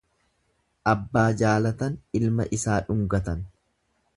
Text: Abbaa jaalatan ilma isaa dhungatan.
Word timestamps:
Abbaa 0.93 1.25
jaalatan 1.41 1.99
ilma 2.21 2.49
isaa 2.59 2.79
dhungatan. 2.89 3.45